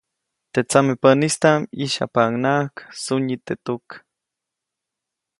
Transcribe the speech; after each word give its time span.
Teʼ 0.53 0.67
tsamepäʼnistaʼm 0.69 1.61
ʼyisyajpaʼuŋnaʼak 1.75 2.75
sunyi 3.03 3.35
teʼ 3.45 3.59
tuk. 3.65 3.85